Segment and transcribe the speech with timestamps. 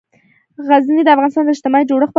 [0.69, 2.09] غزني د افغانستان د اجتماعي جوړښت برخه ده.